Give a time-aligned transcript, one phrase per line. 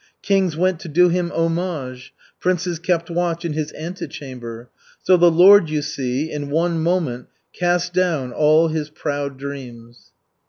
[0.23, 4.67] Kings went to do him homage, princes kept watch in his antechamber.
[5.03, 10.11] So the Lord, you see, in one moment cast down all his proud dreams."